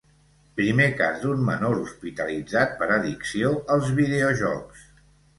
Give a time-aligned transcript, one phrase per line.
[0.59, 4.81] Primer cas d’un menor hospitalitzat per addicció als videojocs.